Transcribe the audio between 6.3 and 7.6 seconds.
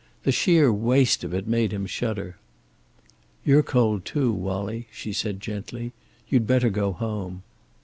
better go home."